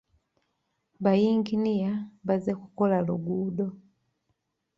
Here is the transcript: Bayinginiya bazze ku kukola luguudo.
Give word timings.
Bayinginiya 1.03 1.93
bazze 2.25 2.51
ku 2.59 2.59
kukola 2.65 2.97
luguudo. 3.07 3.67